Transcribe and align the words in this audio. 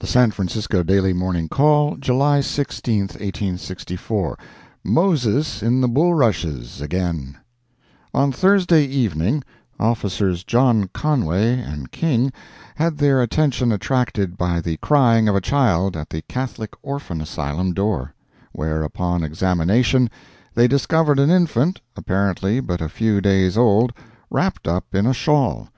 The 0.00 0.06
San 0.06 0.32
Francisco 0.32 0.82
Daily 0.82 1.14
Morning 1.14 1.48
Call, 1.48 1.96
July 1.96 2.42
16, 2.42 3.00
1864 3.16 4.38
MOSES 4.84 5.62
IN 5.62 5.80
THE 5.80 5.88
BULRUSHES 5.88 6.82
AGAIN 6.82 7.38
On 8.12 8.30
Thursday 8.30 8.84
evening, 8.84 9.42
officers 9.80 10.44
John 10.44 10.90
Conway 10.92 11.58
and 11.58 11.90
King 11.90 12.34
had 12.74 12.98
their 12.98 13.22
attention 13.22 13.72
attracted 13.72 14.36
by 14.36 14.60
the 14.60 14.76
crying 14.76 15.26
of 15.26 15.34
a 15.34 15.40
child 15.40 15.96
at 15.96 16.10
the 16.10 16.20
Catholic 16.28 16.74
Orphan 16.82 17.22
Asylum 17.22 17.72
door; 17.72 18.12
where, 18.52 18.82
upon 18.82 19.22
examination, 19.24 20.10
they 20.52 20.68
discovered 20.68 21.18
an 21.18 21.30
infant, 21.30 21.80
apparently 21.96 22.60
but 22.60 22.82
a 22.82 22.90
few 22.90 23.22
days 23.22 23.56
old, 23.56 23.94
wrapped 24.28 24.68
up 24.68 24.94
in 24.94 25.06
a 25.06 25.14
shawl. 25.14 25.68